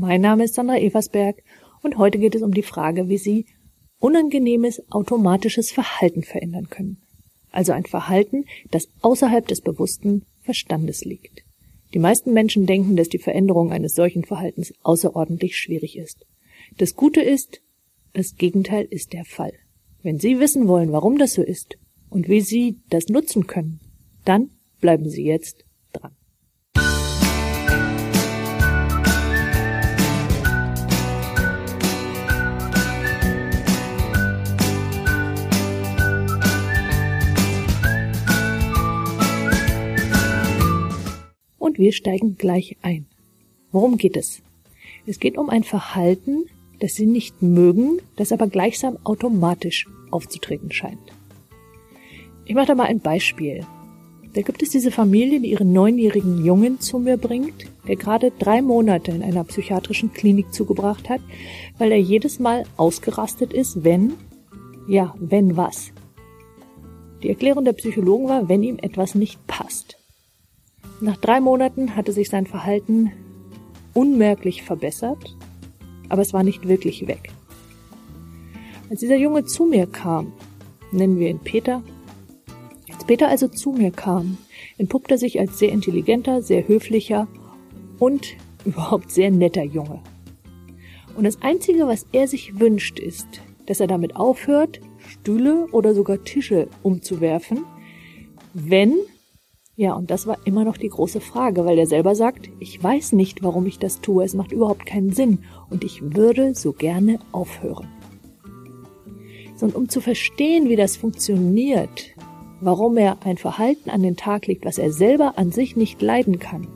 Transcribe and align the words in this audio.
Mein 0.00 0.20
Name 0.20 0.44
ist 0.44 0.54
Sandra 0.54 0.78
Eversberg 0.78 1.42
und 1.82 1.98
heute 1.98 2.18
geht 2.18 2.36
es 2.36 2.42
um 2.42 2.54
die 2.54 2.62
Frage, 2.62 3.08
wie 3.08 3.18
Sie 3.18 3.46
unangenehmes 3.98 4.80
automatisches 4.92 5.72
Verhalten 5.72 6.22
verändern 6.22 6.68
können. 6.70 6.98
Also 7.50 7.72
ein 7.72 7.84
Verhalten, 7.84 8.44
das 8.70 8.86
außerhalb 9.02 9.48
des 9.48 9.60
bewussten 9.60 10.24
Verstandes 10.40 11.04
liegt. 11.04 11.42
Die 11.94 11.98
meisten 11.98 12.32
Menschen 12.32 12.64
denken, 12.64 12.94
dass 12.94 13.08
die 13.08 13.18
Veränderung 13.18 13.72
eines 13.72 13.96
solchen 13.96 14.22
Verhaltens 14.22 14.72
außerordentlich 14.84 15.56
schwierig 15.56 15.98
ist. 15.98 16.24
Das 16.76 16.94
Gute 16.94 17.20
ist, 17.20 17.60
das 18.12 18.36
Gegenteil 18.36 18.86
ist 18.88 19.12
der 19.12 19.24
Fall. 19.24 19.52
Wenn 20.04 20.20
Sie 20.20 20.38
wissen 20.38 20.68
wollen, 20.68 20.92
warum 20.92 21.18
das 21.18 21.34
so 21.34 21.42
ist 21.42 21.76
und 22.08 22.28
wie 22.28 22.40
Sie 22.40 22.78
das 22.88 23.08
nutzen 23.08 23.48
können, 23.48 23.80
dann 24.24 24.50
bleiben 24.80 25.10
Sie 25.10 25.24
jetzt 25.24 25.64
Wir 41.78 41.92
steigen 41.92 42.36
gleich 42.36 42.76
ein. 42.82 43.06
Worum 43.70 43.98
geht 43.98 44.16
es? 44.16 44.42
Es 45.06 45.20
geht 45.20 45.38
um 45.38 45.48
ein 45.48 45.62
Verhalten, 45.62 46.46
das 46.80 46.96
Sie 46.96 47.06
nicht 47.06 47.40
mögen, 47.40 48.00
das 48.16 48.32
aber 48.32 48.48
gleichsam 48.48 48.98
automatisch 49.04 49.86
aufzutreten 50.10 50.72
scheint. 50.72 50.98
Ich 52.46 52.56
mache 52.56 52.66
da 52.66 52.74
mal 52.74 52.88
ein 52.88 52.98
Beispiel. 52.98 53.64
Da 54.34 54.42
gibt 54.42 54.60
es 54.60 54.70
diese 54.70 54.90
Familie, 54.90 55.38
die 55.38 55.52
ihren 55.52 55.72
neunjährigen 55.72 56.44
Jungen 56.44 56.80
zu 56.80 56.98
mir 56.98 57.16
bringt, 57.16 57.66
der 57.86 57.94
gerade 57.94 58.32
drei 58.36 58.60
Monate 58.60 59.12
in 59.12 59.22
einer 59.22 59.44
psychiatrischen 59.44 60.12
Klinik 60.12 60.52
zugebracht 60.52 61.08
hat, 61.08 61.20
weil 61.78 61.92
er 61.92 62.00
jedes 62.00 62.40
Mal 62.40 62.64
ausgerastet 62.76 63.52
ist, 63.52 63.84
wenn, 63.84 64.14
ja, 64.88 65.14
wenn 65.20 65.56
was. 65.56 65.92
Die 67.22 67.28
Erklärung 67.28 67.64
der 67.64 67.72
Psychologen 67.74 68.28
war, 68.28 68.48
wenn 68.48 68.64
ihm 68.64 68.78
etwas 68.82 69.14
nicht 69.14 69.46
passt. 69.46 69.97
Nach 71.00 71.16
drei 71.16 71.40
Monaten 71.40 71.94
hatte 71.94 72.12
sich 72.12 72.28
sein 72.28 72.46
Verhalten 72.46 73.12
unmerklich 73.94 74.62
verbessert, 74.62 75.36
aber 76.08 76.22
es 76.22 76.32
war 76.32 76.42
nicht 76.42 76.66
wirklich 76.66 77.06
weg. 77.06 77.30
Als 78.90 79.00
dieser 79.00 79.16
Junge 79.16 79.44
zu 79.44 79.64
mir 79.64 79.86
kam, 79.86 80.32
nennen 80.90 81.18
wir 81.18 81.28
ihn 81.28 81.38
Peter, 81.38 81.82
als 82.92 83.04
Peter 83.04 83.28
also 83.28 83.46
zu 83.46 83.72
mir 83.72 83.90
kam, 83.90 84.38
entpuppte 84.76 85.14
er 85.14 85.18
sich 85.18 85.38
als 85.38 85.58
sehr 85.58 85.70
intelligenter, 85.70 86.42
sehr 86.42 86.66
höflicher 86.66 87.28
und 87.98 88.36
überhaupt 88.64 89.12
sehr 89.12 89.30
netter 89.30 89.64
Junge. 89.64 90.00
Und 91.16 91.24
das 91.24 91.42
Einzige, 91.42 91.86
was 91.86 92.06
er 92.12 92.26
sich 92.28 92.58
wünscht, 92.58 92.98
ist, 92.98 93.26
dass 93.66 93.80
er 93.80 93.86
damit 93.86 94.16
aufhört, 94.16 94.80
Stühle 95.08 95.66
oder 95.72 95.94
sogar 95.94 96.22
Tische 96.24 96.68
umzuwerfen, 96.82 97.64
wenn, 98.54 98.94
ja, 99.78 99.92
und 99.92 100.10
das 100.10 100.26
war 100.26 100.38
immer 100.44 100.64
noch 100.64 100.76
die 100.76 100.88
große 100.88 101.20
Frage, 101.20 101.64
weil 101.64 101.78
er 101.78 101.86
selber 101.86 102.16
sagt, 102.16 102.50
ich 102.58 102.82
weiß 102.82 103.12
nicht, 103.12 103.44
warum 103.44 103.64
ich 103.64 103.78
das 103.78 104.00
tue, 104.00 104.24
es 104.24 104.34
macht 104.34 104.50
überhaupt 104.50 104.86
keinen 104.86 105.12
Sinn 105.12 105.44
und 105.70 105.84
ich 105.84 106.16
würde 106.16 106.56
so 106.56 106.72
gerne 106.72 107.20
aufhören. 107.30 107.86
So, 109.54 109.66
und 109.66 109.76
um 109.76 109.88
zu 109.88 110.00
verstehen, 110.00 110.68
wie 110.68 110.74
das 110.74 110.96
funktioniert, 110.96 112.06
warum 112.60 112.96
er 112.96 113.18
ein 113.24 113.36
Verhalten 113.36 113.88
an 113.88 114.02
den 114.02 114.16
Tag 114.16 114.48
legt, 114.48 114.64
was 114.64 114.78
er 114.78 114.90
selber 114.90 115.38
an 115.38 115.52
sich 115.52 115.76
nicht 115.76 116.02
leiden 116.02 116.40
kann, 116.40 116.66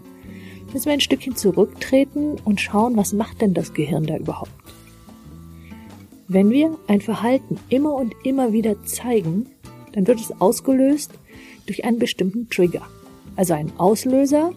müssen 0.72 0.86
wir 0.86 0.92
ein 0.92 1.00
Stückchen 1.00 1.34
zurücktreten 1.34 2.36
und 2.44 2.60
schauen, 2.60 2.96
was 2.96 3.12
macht 3.12 3.40
denn 3.40 3.52
das 3.52 3.74
Gehirn 3.74 4.06
da 4.06 4.16
überhaupt? 4.16 4.52
Wenn 6.28 6.50
wir 6.50 6.78
ein 6.86 7.00
Verhalten 7.00 7.58
immer 7.68 7.94
und 7.94 8.14
immer 8.22 8.52
wieder 8.52 8.84
zeigen, 8.84 9.46
dann 9.90 10.06
wird 10.06 10.20
es 10.20 10.40
ausgelöst 10.40 11.10
durch 11.66 11.84
einen 11.84 11.98
bestimmten 11.98 12.48
Trigger, 12.48 12.82
also 13.36 13.54
einen 13.54 13.72
Auslöser, 13.78 14.52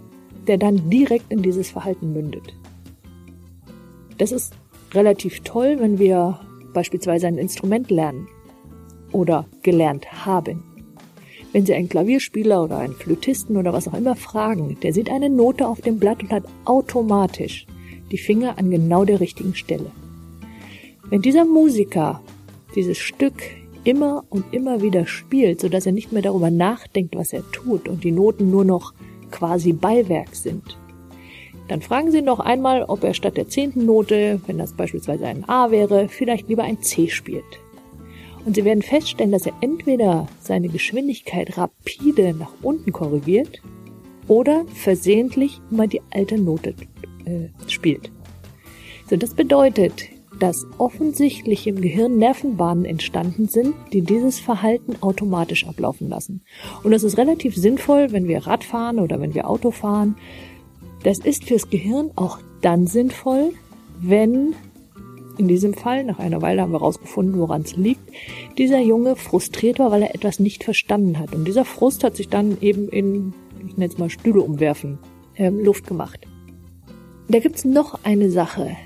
der 0.47 0.57
dann 0.57 0.89
direkt 0.89 1.31
in 1.31 1.41
dieses 1.41 1.69
Verhalten 1.69 2.13
mündet. 2.13 2.53
Das 4.17 4.31
ist 4.31 4.53
relativ 4.93 5.41
toll, 5.41 5.77
wenn 5.79 5.99
wir 5.99 6.39
beispielsweise 6.73 7.27
ein 7.27 7.37
Instrument 7.37 7.89
lernen 7.89 8.27
oder 9.11 9.45
gelernt 9.63 10.25
haben. 10.25 10.63
Wenn 11.51 11.65
Sie 11.65 11.73
einen 11.73 11.89
Klavierspieler 11.89 12.63
oder 12.63 12.79
einen 12.79 12.95
Flötisten 12.95 13.55
oder 13.55 13.71
was 13.71 13.87
auch 13.87 13.93
immer 13.93 14.15
fragen, 14.15 14.77
der 14.83 14.93
sieht 14.93 15.09
eine 15.09 15.29
Note 15.29 15.67
auf 15.67 15.79
dem 15.79 15.99
Blatt 15.99 16.21
und 16.21 16.31
hat 16.31 16.43
automatisch 16.65 17.65
die 18.11 18.17
Finger 18.17 18.57
an 18.57 18.69
genau 18.69 19.05
der 19.05 19.21
richtigen 19.21 19.55
Stelle. 19.55 19.91
Wenn 21.09 21.21
dieser 21.21 21.45
Musiker 21.45 22.21
dieses 22.75 22.97
Stück 22.97 23.35
immer 23.85 24.25
und 24.29 24.53
immer 24.53 24.81
wieder 24.81 25.07
spielt, 25.07 25.61
so 25.61 25.69
dass 25.69 25.85
er 25.85 25.93
nicht 25.93 26.11
mehr 26.11 26.21
darüber 26.21 26.51
nachdenkt, 26.51 27.15
was 27.15 27.31
er 27.31 27.49
tut 27.51 27.87
und 27.87 28.03
die 28.03 28.11
Noten 28.11 28.51
nur 28.51 28.65
noch 28.65 28.93
quasi 29.31 29.71
Beiwerk 29.71 30.35
sind, 30.35 30.77
dann 31.67 31.81
fragen 31.81 32.11
Sie 32.11 32.21
noch 32.21 32.39
einmal, 32.39 32.83
ob 32.83 33.03
er 33.03 33.13
statt 33.13 33.37
der 33.37 33.47
zehnten 33.47 33.85
Note, 33.85 34.39
wenn 34.45 34.57
das 34.57 34.73
beispielsweise 34.73 35.25
ein 35.25 35.47
A 35.49 35.71
wäre, 35.71 36.09
vielleicht 36.09 36.47
lieber 36.47 36.63
ein 36.63 36.81
C 36.81 37.07
spielt. 37.07 37.43
Und 38.45 38.55
Sie 38.55 38.63
werden 38.63 38.83
feststellen, 38.83 39.31
dass 39.31 39.47
er 39.47 39.53
entweder 39.61 40.27
seine 40.39 40.69
Geschwindigkeit 40.69 41.57
rapide 41.57 42.35
nach 42.35 42.51
unten 42.61 42.91
korrigiert 42.91 43.61
oder 44.27 44.65
versehentlich 44.75 45.59
immer 45.71 45.87
die 45.87 46.01
alte 46.11 46.37
Note 46.37 46.75
äh, 47.25 47.49
spielt. 47.67 48.11
So, 49.09 49.17
das 49.17 49.33
bedeutet, 49.33 50.09
dass 50.39 50.65
offensichtlich 50.77 51.67
im 51.67 51.81
Gehirn 51.81 52.17
Nervenbahnen 52.17 52.85
entstanden 52.85 53.47
sind, 53.47 53.73
die 53.93 54.01
dieses 54.01 54.39
Verhalten 54.39 54.95
automatisch 55.01 55.67
ablaufen 55.67 56.09
lassen. 56.09 56.41
Und 56.83 56.91
das 56.91 57.03
ist 57.03 57.17
relativ 57.17 57.55
sinnvoll, 57.55 58.11
wenn 58.11 58.27
wir 58.27 58.45
Rad 58.45 58.63
fahren 58.63 58.99
oder 58.99 59.19
wenn 59.19 59.33
wir 59.33 59.49
Auto 59.49 59.71
fahren. 59.71 60.17
Das 61.03 61.19
ist 61.19 61.45
fürs 61.45 61.69
Gehirn 61.69 62.11
auch 62.15 62.39
dann 62.61 62.87
sinnvoll, 62.87 63.51
wenn 64.01 64.55
in 65.37 65.47
diesem 65.47 65.73
Fall, 65.73 66.03
nach 66.03 66.19
einer 66.19 66.41
Weile 66.41 66.61
haben 66.61 66.71
wir 66.71 66.79
herausgefunden, 66.79 67.39
woran 67.39 67.61
es 67.61 67.75
liegt, 67.75 68.01
dieser 68.57 68.79
Junge 68.79 69.15
frustriert 69.15 69.79
war, 69.79 69.91
weil 69.91 70.03
er 70.03 70.15
etwas 70.15 70.39
nicht 70.39 70.63
verstanden 70.63 71.19
hat. 71.19 71.35
Und 71.35 71.45
dieser 71.45 71.65
Frust 71.65 72.03
hat 72.03 72.15
sich 72.15 72.29
dann 72.29 72.57
eben 72.61 72.87
in, 72.89 73.33
ich 73.67 73.75
nenne 73.77 73.91
es 73.91 73.97
mal 73.97 74.09
Stühle 74.09 74.41
umwerfen, 74.41 74.97
äh, 75.35 75.49
Luft 75.49 75.87
gemacht. 75.87 76.21
Da 77.27 77.39
gibt's 77.39 77.65
noch 77.65 77.99
eine 78.03 78.29
Sache, 78.29 78.77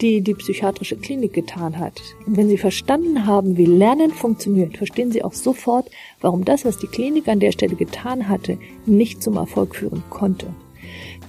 die 0.00 0.20
die 0.20 0.34
psychiatrische 0.34 0.96
Klinik 0.96 1.32
getan 1.32 1.78
hat. 1.78 2.00
Und 2.26 2.36
wenn 2.36 2.48
Sie 2.48 2.58
verstanden 2.58 3.26
haben, 3.26 3.56
wie 3.56 3.66
Lernen 3.66 4.10
funktioniert, 4.10 4.76
verstehen 4.76 5.12
Sie 5.12 5.24
auch 5.24 5.34
sofort, 5.34 5.90
warum 6.20 6.44
das, 6.44 6.64
was 6.64 6.78
die 6.78 6.86
Klinik 6.86 7.28
an 7.28 7.40
der 7.40 7.52
Stelle 7.52 7.76
getan 7.76 8.28
hatte, 8.28 8.58
nicht 8.86 9.22
zum 9.22 9.36
Erfolg 9.36 9.76
führen 9.76 10.02
konnte. 10.10 10.46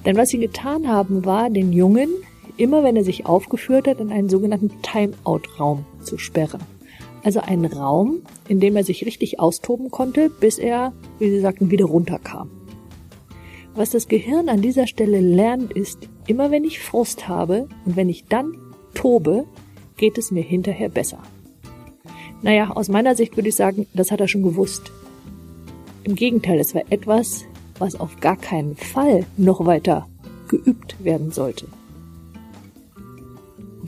Denn 0.06 0.16
was 0.16 0.29
sie 0.29 0.38
getan 0.38 0.88
haben, 0.88 1.25
war, 1.25 1.50
den 1.50 1.74
Jungen 1.74 2.09
immer 2.59 2.84
wenn 2.84 2.96
er 2.96 3.03
sich 3.03 3.25
aufgeführt 3.25 3.88
hat, 3.88 4.00
in 4.00 4.12
einen 4.12 4.29
sogenannten 4.29 4.72
Timeout-Raum 4.81 5.85
zu 6.03 6.18
sperren. 6.18 6.62
Also 7.24 7.40
einen 7.40 7.66
Raum, 7.66 8.22
in 8.47 8.59
dem 8.59 8.75
er 8.75 8.84
sich 8.84 9.06
richtig 9.06 9.40
austoben 9.40 9.91
konnte, 9.91 10.29
bis 10.29 10.58
er, 10.58 10.94
wie 11.19 11.29
Sie 11.29 11.40
sagten, 11.40 11.72
wieder 11.72 11.85
runterkam. 11.85 12.50
Was 13.75 13.91
das 13.91 14.07
Gehirn 14.07 14.50
an 14.50 14.62
dieser 14.62 14.88
Stelle 14.88 15.22
lernt, 15.22 15.72
ist, 15.74 16.09
immer 16.28 16.52
wenn 16.52 16.63
ich 16.63 16.80
Frust 16.80 17.28
habe 17.28 17.68
und 17.85 17.96
wenn 17.96 18.09
ich 18.09 18.25
dann 18.25 18.53
tobe, 18.94 19.46
geht 19.97 20.18
es 20.18 20.31
mir 20.31 20.44
hinterher 20.44 20.90
besser. 20.90 21.22
Naja, 22.41 22.72
aus 22.72 22.90
meiner 22.90 23.16
Sicht 23.16 23.35
würde 23.35 23.50
ich 23.50 23.56
sagen, 23.56 23.88
das 23.94 24.12
hat 24.12 24.22
er 24.22 24.28
schon 24.28 24.44
gewusst. 24.44 24.91
Im 26.03 26.16
Gegenteil, 26.16 26.59
es 26.59 26.74
war 26.74 26.84
etwas, 26.90 27.46
was 27.78 28.00
auf 28.00 28.19
gar 28.19 28.38
keinen 28.38 28.75
Fall 28.75 29.25
noch 29.38 29.66
weiter 29.66 30.08
geübt 30.47 31.03
werden 31.03 31.31
sollte. 31.31 31.68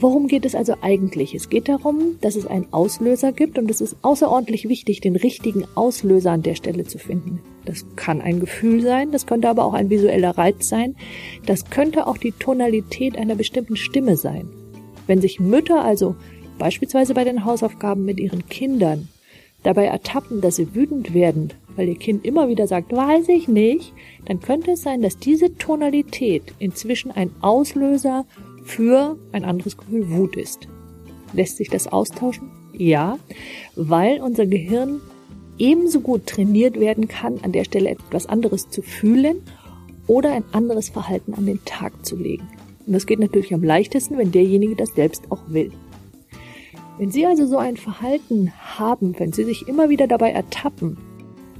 Worum 0.01 0.27
geht 0.27 0.45
es 0.45 0.56
also 0.56 0.74
eigentlich? 0.81 1.36
Es 1.36 1.48
geht 1.48 1.69
darum, 1.69 2.18
dass 2.21 2.36
es 2.36 2.48
einen 2.48 2.65
Auslöser 2.74 3.31
gibt 3.31 3.59
und 3.59 3.69
es 3.69 3.81
ist 3.81 3.98
außerordentlich 4.01 4.68
wichtig, 4.68 5.00
den 5.00 5.15
richtigen 5.15 5.65
Auslöser 5.75 6.31
an 6.31 6.42
der 6.42 6.56
Stelle 6.56 6.86
zu 6.86 6.98
finden. 6.98 7.39
Das 7.65 7.86
kann 7.95 8.19
ein 8.19 8.39
Gefühl 8.39 8.81
sein, 8.81 9.12
das 9.12 9.27
könnte 9.27 9.48
aber 9.48 9.63
auch 9.63 9.75
ein 9.75 9.92
visueller 9.92 10.36
Reiz 10.39 10.68
sein, 10.68 10.95
das 11.45 11.69
könnte 11.69 12.07
auch 12.07 12.18
die 12.18 12.31
Tonalität 12.31 13.15
einer 13.15 13.36
bestimmten 13.36 13.75
Stimme 13.75 14.18
sein. 14.18 14.50
Wenn 15.06 15.21
sich 15.21 15.39
Mütter 15.39 15.86
also 15.86 16.15
beispielsweise 16.57 17.13
bei 17.13 17.24
den 17.24 17.45
Hausaufgaben 17.45 18.03
mit 18.03 18.19
ihren 18.19 18.50
Kindern 18.50 19.07
dabei 19.62 19.86
ertappen, 19.86 20.42
dass 20.42 20.56
sie 20.56 20.74
wütend 20.74 21.13
werden, 21.13 21.53
weil 21.75 21.88
ihr 21.88 21.98
Kind 21.98 22.25
immer 22.25 22.50
wieder 22.50 22.65
sagt, 22.65 22.92
weiß 22.92 23.30
ich 23.30 23.48
nicht, 23.48 23.94
dann 24.25 24.39
könnte 24.39 24.71
es 24.71 24.81
sein, 24.81 25.03
dass 25.03 25.19
diese 25.19 25.56
Tonalität 25.59 26.56
inzwischen 26.57 27.12
ein 27.12 27.30
Auslöser 27.42 28.25
für 28.63 29.17
ein 29.31 29.45
anderes 29.45 29.77
Gefühl 29.77 30.09
Wut 30.09 30.35
ist. 30.35 30.67
Lässt 31.33 31.57
sich 31.57 31.69
das 31.69 31.87
austauschen? 31.87 32.49
Ja, 32.73 33.17
weil 33.75 34.21
unser 34.21 34.45
Gehirn 34.45 35.01
ebenso 35.57 36.01
gut 36.01 36.25
trainiert 36.25 36.79
werden 36.79 37.07
kann, 37.07 37.39
an 37.43 37.51
der 37.51 37.63
Stelle 37.63 37.89
etwas 37.89 38.25
anderes 38.25 38.69
zu 38.69 38.81
fühlen 38.81 39.41
oder 40.07 40.33
ein 40.33 40.43
anderes 40.51 40.89
Verhalten 40.89 41.33
an 41.33 41.45
den 41.45 41.63
Tag 41.65 42.05
zu 42.05 42.15
legen. 42.15 42.47
Und 42.85 42.93
das 42.93 43.05
geht 43.05 43.19
natürlich 43.19 43.53
am 43.53 43.63
leichtesten, 43.63 44.17
wenn 44.17 44.31
derjenige 44.31 44.75
das 44.75 44.89
selbst 44.95 45.23
auch 45.29 45.41
will. 45.47 45.71
Wenn 46.97 47.11
Sie 47.11 47.25
also 47.25 47.45
so 47.45 47.57
ein 47.57 47.77
Verhalten 47.77 48.51
haben, 48.59 49.17
wenn 49.17 49.33
Sie 49.33 49.43
sich 49.43 49.67
immer 49.67 49.89
wieder 49.89 50.07
dabei 50.07 50.31
ertappen, 50.31 50.97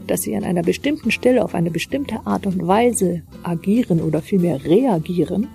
dass 0.08 0.24
Sie 0.24 0.36
an 0.36 0.44
einer 0.44 0.64
bestimmten 0.64 1.12
Stelle 1.12 1.44
auf 1.44 1.56
eine 1.56 1.72
bestimmte 1.72 2.26
Art 2.26 2.46
und 2.46 2.68
Weise 2.68 3.22
agieren 3.44 4.02
oder 4.02 4.22
vielmehr 4.22 4.64
reagieren, 4.66 5.48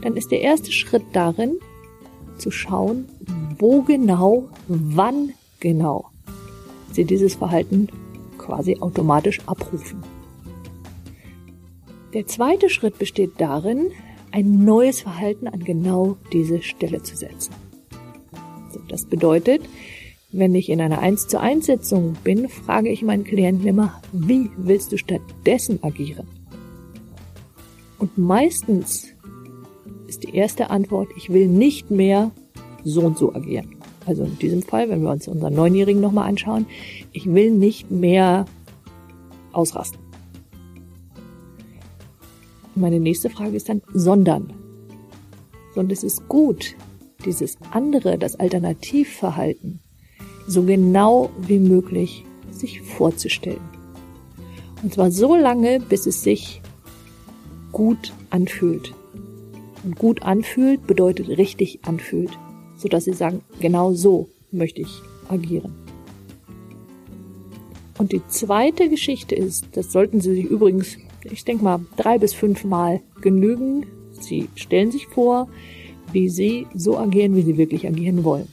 dann 0.00 0.16
ist 0.16 0.30
der 0.30 0.40
erste 0.40 0.72
Schritt 0.72 1.04
darin, 1.12 1.58
zu 2.38 2.50
schauen, 2.50 3.06
wo 3.58 3.82
genau, 3.82 4.48
wann 4.66 5.32
genau 5.60 6.12
Sie 6.92 7.04
dieses 7.04 7.34
Verhalten 7.34 7.88
quasi 8.36 8.76
automatisch 8.80 9.40
abrufen. 9.46 10.02
Der 12.12 12.26
zweite 12.26 12.68
Schritt 12.68 12.98
besteht 12.98 13.32
darin, 13.38 13.90
ein 14.30 14.64
neues 14.64 15.00
Verhalten 15.00 15.48
an 15.48 15.64
genau 15.64 16.16
diese 16.32 16.62
Stelle 16.62 17.02
zu 17.02 17.16
setzen. 17.16 17.54
Das 18.88 19.06
bedeutet, 19.06 19.62
wenn 20.32 20.54
ich 20.54 20.68
in 20.68 20.80
einer 20.80 20.98
1 20.98 21.28
zu 21.28 21.40
1 21.40 21.66
Sitzung 21.66 22.16
bin, 22.24 22.48
frage 22.48 22.90
ich 22.90 23.02
meinen 23.02 23.24
Klienten 23.24 23.66
immer, 23.66 24.00
wie 24.12 24.50
willst 24.56 24.92
du 24.92 24.98
stattdessen 24.98 25.82
agieren? 25.82 26.26
Und 27.98 28.18
meistens 28.18 29.11
ist 30.12 30.24
die 30.24 30.36
erste 30.36 30.68
Antwort, 30.68 31.08
ich 31.16 31.30
will 31.30 31.48
nicht 31.48 31.90
mehr 31.90 32.32
so 32.84 33.00
und 33.00 33.16
so 33.16 33.34
agieren. 33.34 33.76
Also 34.04 34.24
in 34.24 34.38
diesem 34.38 34.60
Fall, 34.60 34.90
wenn 34.90 35.02
wir 35.02 35.10
uns 35.10 35.26
unseren 35.26 35.54
Neunjährigen 35.54 36.02
nochmal 36.02 36.28
anschauen, 36.28 36.66
ich 37.12 37.32
will 37.32 37.50
nicht 37.50 37.90
mehr 37.90 38.44
ausrasten. 39.52 39.98
Meine 42.74 43.00
nächste 43.00 43.30
Frage 43.30 43.56
ist 43.56 43.70
dann, 43.70 43.80
sondern. 43.94 44.52
Und 45.76 45.90
es 45.90 46.04
ist 46.04 46.28
gut, 46.28 46.74
dieses 47.24 47.56
andere, 47.70 48.18
das 48.18 48.36
Alternativverhalten, 48.36 49.80
so 50.46 50.62
genau 50.62 51.30
wie 51.38 51.58
möglich 51.58 52.26
sich 52.50 52.82
vorzustellen. 52.82 53.64
Und 54.82 54.92
zwar 54.92 55.10
so 55.10 55.36
lange, 55.36 55.80
bis 55.80 56.04
es 56.04 56.22
sich 56.22 56.60
gut 57.70 58.12
anfühlt. 58.28 58.92
Und 59.84 59.98
gut 59.98 60.22
anfühlt 60.22 60.86
bedeutet 60.86 61.28
richtig 61.28 61.80
anfühlt, 61.84 62.30
sodass 62.76 63.04
Sie 63.04 63.12
sagen, 63.12 63.42
genau 63.60 63.92
so 63.92 64.28
möchte 64.50 64.82
ich 64.82 65.02
agieren. 65.28 65.74
Und 67.98 68.12
die 68.12 68.22
zweite 68.28 68.88
Geschichte 68.88 69.34
ist, 69.34 69.66
das 69.74 69.92
sollten 69.92 70.20
Sie 70.20 70.34
sich 70.34 70.44
übrigens, 70.44 70.98
ich 71.24 71.44
denke 71.44 71.64
mal, 71.64 71.80
drei 71.96 72.18
bis 72.18 72.34
fünf 72.34 72.64
Mal 72.64 73.00
genügen. 73.20 73.86
Sie 74.12 74.48
stellen 74.54 74.90
sich 74.90 75.06
vor, 75.06 75.48
wie 76.12 76.28
Sie 76.28 76.66
so 76.74 76.98
agieren, 76.98 77.36
wie 77.36 77.42
Sie 77.42 77.58
wirklich 77.58 77.86
agieren 77.86 78.24
wollen. 78.24 78.48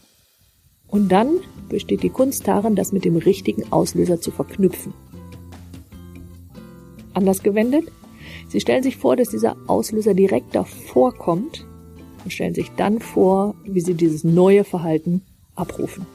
Und 0.87 1.11
dann 1.11 1.39
besteht 1.67 2.03
die 2.03 2.09
Kunst 2.09 2.47
darin, 2.47 2.75
das 2.75 2.91
mit 2.91 3.05
dem 3.05 3.15
richtigen 3.15 3.71
Auslöser 3.71 4.19
zu 4.19 4.31
verknüpfen. 4.31 4.93
Anders 7.13 7.43
gewendet, 7.43 7.91
Sie 8.47 8.59
stellen 8.59 8.83
sich 8.83 8.97
vor, 8.97 9.15
dass 9.15 9.29
dieser 9.29 9.55
Auslöser 9.67 10.13
direkt 10.13 10.55
davor 10.55 11.13
kommt 11.13 11.65
und 12.23 12.31
stellen 12.31 12.53
sich 12.53 12.71
dann 12.77 12.99
vor, 12.99 13.55
wie 13.63 13.81
Sie 13.81 13.93
dieses 13.93 14.23
neue 14.23 14.63
Verhalten 14.63 15.21
abrufen. 15.55 16.05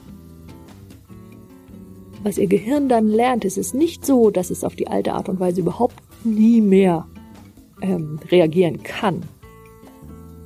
Was 2.23 2.37
Ihr 2.37 2.47
Gehirn 2.47 2.89
dann 2.89 3.07
lernt, 3.07 3.45
ist 3.45 3.57
es 3.57 3.73
nicht 3.73 4.05
so, 4.05 4.31
dass 4.31 4.49
es 4.49 4.63
auf 4.63 4.75
die 4.75 4.87
alte 4.87 5.13
Art 5.13 5.29
und 5.29 5.39
Weise 5.39 5.61
überhaupt 5.61 5.95
nie 6.23 6.59
mehr 6.59 7.07
ähm, 7.81 8.19
reagieren 8.31 8.81
kann. 8.83 9.21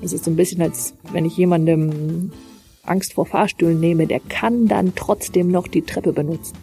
Es 0.02 0.14
ist 0.14 0.26
so 0.26 0.32
ein 0.32 0.36
bisschen, 0.36 0.62
als 0.62 0.94
wenn 1.12 1.26
ich 1.26 1.38
jemandem 1.38 2.32
Angst 2.84 3.14
vor 3.14 3.26
Fahrstühlen 3.26 3.80
nehme, 3.80 4.08
der 4.08 4.20
kann 4.20 4.68
dann 4.68 4.94
trotzdem 4.96 5.52
noch 5.52 5.68
die 5.68 5.82
Treppe 5.82 6.14
benutzen. 6.14 6.58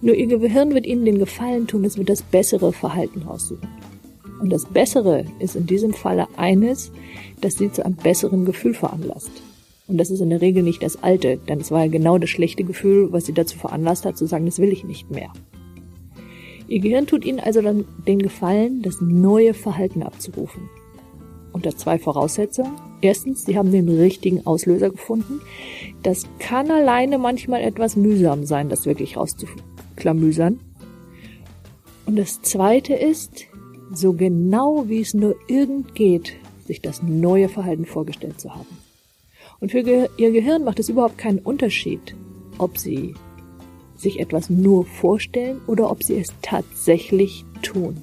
Nur 0.00 0.14
ihr 0.14 0.26
Gehirn 0.26 0.74
wird 0.74 0.86
ihnen 0.86 1.04
den 1.04 1.18
Gefallen 1.18 1.66
tun, 1.66 1.84
es 1.84 1.98
wird 1.98 2.08
das 2.08 2.22
bessere 2.22 2.72
Verhalten 2.72 3.22
raussuchen. 3.22 3.68
Und 4.40 4.50
das 4.50 4.66
Bessere 4.66 5.24
ist 5.38 5.56
in 5.56 5.66
diesem 5.66 5.92
Falle 5.92 6.28
eines, 6.36 6.92
das 7.40 7.54
sie 7.54 7.72
zu 7.72 7.84
einem 7.84 7.96
besseren 7.96 8.44
Gefühl 8.44 8.74
veranlasst. 8.74 9.30
Und 9.88 9.98
das 9.98 10.10
ist 10.10 10.20
in 10.20 10.30
der 10.30 10.42
Regel 10.42 10.62
nicht 10.62 10.82
das 10.82 11.02
alte, 11.02 11.38
denn 11.38 11.60
es 11.60 11.70
war 11.70 11.84
ja 11.84 11.90
genau 11.90 12.18
das 12.18 12.30
schlechte 12.30 12.62
Gefühl, 12.62 13.10
was 13.10 13.26
sie 13.26 13.32
dazu 13.32 13.58
veranlasst 13.58 14.04
hat, 14.04 14.18
zu 14.18 14.26
sagen, 14.26 14.44
das 14.44 14.58
will 14.58 14.72
ich 14.72 14.84
nicht 14.84 15.10
mehr. 15.10 15.32
Ihr 16.68 16.80
Gehirn 16.80 17.06
tut 17.06 17.24
ihnen 17.24 17.40
also 17.40 17.62
dann 17.62 17.86
den 18.06 18.18
Gefallen, 18.18 18.82
das 18.82 19.00
neue 19.00 19.54
Verhalten 19.54 20.02
abzurufen. 20.02 20.68
Unter 21.52 21.74
zwei 21.74 21.98
Voraussetzungen. 21.98 22.72
Erstens, 23.00 23.46
sie 23.46 23.56
haben 23.56 23.72
den 23.72 23.88
richtigen 23.88 24.44
Auslöser 24.46 24.90
gefunden. 24.90 25.40
Das 26.02 26.26
kann 26.38 26.70
alleine 26.70 27.16
manchmal 27.16 27.62
etwas 27.62 27.96
mühsam 27.96 28.44
sein, 28.44 28.68
das 28.68 28.84
wirklich 28.84 29.16
rauszuklamüsern. 29.16 30.60
Und 32.04 32.16
das 32.18 32.42
zweite 32.42 32.92
ist, 32.92 33.46
so 33.92 34.12
genau 34.12 34.84
wie 34.88 35.00
es 35.00 35.14
nur 35.14 35.36
irgend 35.48 35.94
geht, 35.94 36.34
sich 36.66 36.80
das 36.80 37.02
neue 37.02 37.48
Verhalten 37.48 37.86
vorgestellt 37.86 38.40
zu 38.40 38.54
haben. 38.54 38.78
Und 39.60 39.72
für 39.72 39.80
ihr 39.80 40.30
Gehirn 40.30 40.64
macht 40.64 40.78
es 40.78 40.88
überhaupt 40.88 41.18
keinen 41.18 41.40
Unterschied, 41.40 42.14
ob 42.58 42.78
sie 42.78 43.14
sich 43.96 44.20
etwas 44.20 44.48
nur 44.48 44.84
vorstellen 44.84 45.60
oder 45.66 45.90
ob 45.90 46.02
sie 46.02 46.16
es 46.16 46.32
tatsächlich 46.42 47.44
tun. 47.62 48.02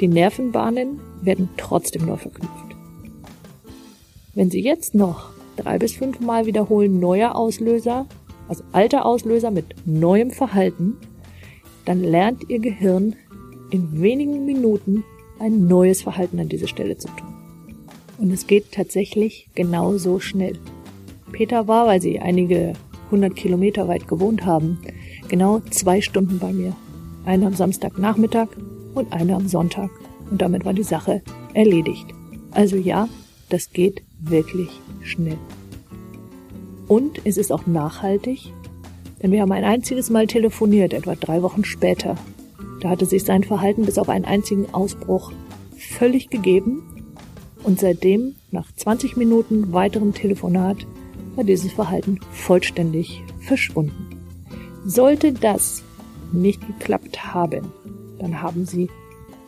Die 0.00 0.08
Nervenbahnen 0.08 1.00
werden 1.22 1.50
trotzdem 1.56 2.06
neu 2.06 2.16
verknüpft. 2.16 2.76
Wenn 4.34 4.50
Sie 4.50 4.62
jetzt 4.62 4.94
noch 4.94 5.30
drei 5.56 5.78
bis 5.78 5.94
fünf 5.96 6.20
Mal 6.20 6.46
wiederholen 6.46 7.00
neuer 7.00 7.34
Auslöser, 7.34 8.06
also 8.46 8.62
alter 8.72 9.04
Auslöser 9.04 9.50
mit 9.50 9.74
neuem 9.84 10.30
Verhalten, 10.30 10.96
dann 11.84 12.02
lernt 12.02 12.48
Ihr 12.48 12.60
Gehirn 12.60 13.16
in 13.70 14.00
wenigen 14.00 14.44
Minuten 14.44 15.04
ein 15.38 15.66
neues 15.66 16.02
Verhalten 16.02 16.38
an 16.40 16.48
diese 16.48 16.68
Stelle 16.68 16.98
zu 16.98 17.08
tun. 17.08 17.34
Und 18.18 18.32
es 18.32 18.46
geht 18.46 18.72
tatsächlich 18.72 19.48
genauso 19.54 20.18
schnell. 20.18 20.58
Peter 21.32 21.68
war, 21.68 21.86
weil 21.86 22.02
sie 22.02 22.18
einige 22.18 22.72
hundert 23.10 23.36
Kilometer 23.36 23.88
weit 23.88 24.08
gewohnt 24.08 24.44
haben, 24.44 24.78
genau 25.28 25.60
zwei 25.70 26.00
Stunden 26.00 26.38
bei 26.38 26.52
mir. 26.52 26.74
Eine 27.24 27.46
am 27.46 27.54
Samstagnachmittag 27.54 28.48
und 28.94 29.12
eine 29.12 29.36
am 29.36 29.48
Sonntag. 29.48 29.90
Und 30.30 30.42
damit 30.42 30.64
war 30.64 30.74
die 30.74 30.82
Sache 30.82 31.22
erledigt. 31.54 32.06
Also 32.50 32.76
ja, 32.76 33.08
das 33.48 33.72
geht 33.72 34.02
wirklich 34.20 34.68
schnell. 35.02 35.38
Und 36.86 37.20
es 37.24 37.36
ist 37.36 37.52
auch 37.52 37.66
nachhaltig, 37.66 38.52
denn 39.22 39.30
wir 39.30 39.42
haben 39.42 39.52
ein 39.52 39.64
einziges 39.64 40.10
Mal 40.10 40.26
telefoniert, 40.26 40.92
etwa 40.92 41.14
drei 41.14 41.42
Wochen 41.42 41.64
später, 41.64 42.16
da 42.80 42.90
hatte 42.90 43.06
sich 43.06 43.24
sein 43.24 43.44
Verhalten 43.44 43.84
bis 43.84 43.98
auf 43.98 44.08
einen 44.08 44.24
einzigen 44.24 44.72
Ausbruch 44.72 45.32
völlig 45.76 46.30
gegeben 46.30 47.06
und 47.64 47.80
seitdem, 47.80 48.36
nach 48.50 48.70
20 48.72 49.16
Minuten 49.16 49.72
weiterem 49.72 50.14
Telefonat, 50.14 50.86
war 51.34 51.44
dieses 51.44 51.72
Verhalten 51.72 52.20
vollständig 52.32 53.22
verschwunden. 53.40 54.10
Sollte 54.84 55.32
das 55.32 55.82
nicht 56.32 56.66
geklappt 56.66 57.32
haben, 57.32 57.72
dann 58.18 58.42
haben 58.42 58.66
Sie 58.66 58.88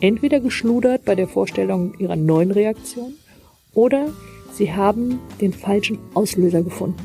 entweder 0.00 0.40
geschludert 0.40 1.04
bei 1.04 1.14
der 1.14 1.28
Vorstellung 1.28 1.94
Ihrer 1.98 2.16
neuen 2.16 2.50
Reaktion 2.50 3.14
oder 3.74 4.08
Sie 4.52 4.72
haben 4.72 5.20
den 5.40 5.52
falschen 5.52 5.98
Auslöser 6.14 6.62
gefunden. 6.62 7.00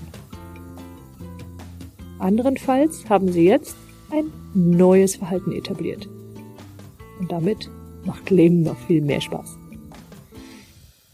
Anderenfalls 2.20 3.10
haben 3.10 3.32
Sie 3.32 3.46
jetzt 3.46 3.75
ein 4.15 4.31
neues 4.53 5.17
Verhalten 5.17 5.51
etabliert. 5.51 6.07
Und 7.19 7.31
damit 7.31 7.69
macht 8.05 8.29
Leben 8.29 8.63
noch 8.63 8.77
viel 8.77 9.01
mehr 9.01 9.22
Spaß. 9.22 9.57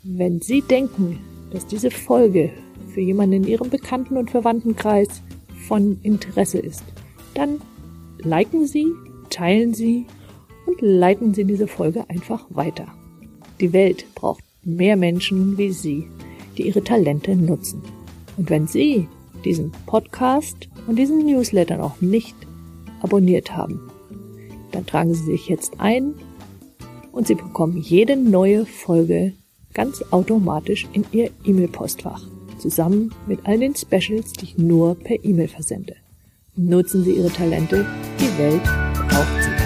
Wenn 0.04 0.42
Sie 0.42 0.62
denken, 0.62 1.20
dass 1.52 1.66
diese 1.68 1.92
Folge 1.92 2.52
für 2.94 3.02
jemanden 3.02 3.44
in 3.44 3.48
Ihrem 3.48 3.70
Bekannten- 3.70 4.18
und 4.18 4.32
Verwandtenkreis 4.32 5.22
von 5.68 6.00
Interesse 6.04 6.60
ist, 6.60 6.84
dann 7.34 7.62
liken 8.20 8.68
Sie, 8.68 8.88
teilen 9.30 9.74
Sie 9.74 10.06
und 10.66 10.82
leiten 10.82 11.34
Sie 11.34 11.46
diese 11.46 11.68
Folge 11.68 12.10
einfach 12.10 12.46
weiter. 12.50 12.88
Die 13.60 13.74
Welt 13.74 14.06
braucht 14.16 14.44
mehr 14.64 14.98
Menschen 14.98 15.58
wie 15.58 15.72
Sie, 15.72 16.08
die 16.58 16.68
ihre 16.68 16.84
Talente 16.84 17.36
nutzen. 17.36 17.82
Und 18.38 18.50
wenn 18.50 18.68
Sie 18.68 19.08
diesen 19.46 19.72
Podcast 19.86 20.70
und 20.88 20.98
diesen 20.98 21.26
Newsletter 21.26 21.78
noch 21.78 22.02
nicht 22.02 22.36
abonniert 23.02 23.56
haben, 23.56 23.90
dann 24.72 24.86
tragen 24.86 25.14
Sie 25.14 25.26
sich 25.26 25.48
jetzt 25.48 25.80
ein 25.80 26.14
und 27.12 27.28
Sie 27.28 27.36
bekommen 27.36 27.78
jede 27.78 28.16
neue 28.16 28.66
Folge 28.66 29.34
ganz 29.74 30.04
automatisch 30.12 30.88
in 30.94 31.06
Ihr 31.12 31.30
E-Mail-Postfach, 31.46 32.24
zusammen 32.58 33.14
mit 33.28 33.40
all 33.44 33.60
den 33.60 33.76
Specials, 33.76 34.34
die 34.34 34.46
ich 34.46 34.58
nur 34.58 34.96
per 34.96 35.24
E-Mail 35.24 35.48
versende. 35.48 35.96
Nutzen 36.56 37.04
Sie 37.04 37.14
Ihre 37.14 37.30
Talente, 37.30 37.86
die 38.20 38.38
Welt 38.38 38.64
braucht 38.64 39.44
sie. 39.44 39.61